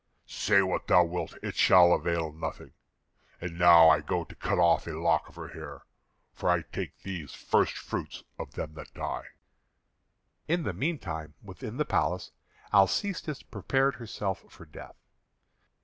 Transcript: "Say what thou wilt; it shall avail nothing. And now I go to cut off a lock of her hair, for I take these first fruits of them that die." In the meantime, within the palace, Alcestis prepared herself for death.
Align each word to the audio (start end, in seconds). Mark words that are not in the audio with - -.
"Say 0.25 0.63
what 0.63 0.87
thou 0.87 1.03
wilt; 1.03 1.37
it 1.43 1.53
shall 1.53 1.93
avail 1.93 2.33
nothing. 2.33 2.71
And 3.39 3.59
now 3.59 3.87
I 3.87 4.01
go 4.01 4.23
to 4.23 4.33
cut 4.33 4.57
off 4.57 4.87
a 4.87 4.93
lock 4.97 5.29
of 5.29 5.35
her 5.35 5.49
hair, 5.49 5.83
for 6.33 6.49
I 6.49 6.63
take 6.63 7.03
these 7.03 7.35
first 7.35 7.77
fruits 7.77 8.23
of 8.39 8.53
them 8.53 8.73
that 8.73 8.95
die." 8.95 9.25
In 10.47 10.63
the 10.63 10.73
meantime, 10.73 11.35
within 11.43 11.77
the 11.77 11.85
palace, 11.85 12.31
Alcestis 12.73 13.43
prepared 13.43 13.97
herself 13.97 14.43
for 14.51 14.65
death. 14.65 14.95